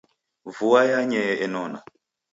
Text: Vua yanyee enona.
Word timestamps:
Vua 0.55 0.81
yanyee 0.91 1.33
enona. 1.45 1.79